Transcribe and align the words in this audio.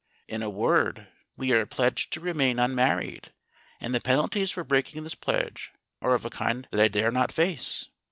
In 0.27 0.41
a 0.41 0.49
word, 0.49 1.09
we 1.37 1.51
are 1.51 1.63
pledged 1.67 2.11
to 2.13 2.19
remain 2.19 2.57
unmarried, 2.57 3.31
and 3.79 3.93
the 3.93 4.01
penalties 4.01 4.49
for 4.49 4.63
breaking 4.63 5.03
this 5.03 5.13
pledge 5.13 5.71
are 6.01 6.15
of 6.15 6.25
a 6.25 6.31
kind 6.31 6.67
that 6.71 6.81
I 6.81 6.87
dare 6.87 7.11
not 7.11 7.31
face. 7.31 7.85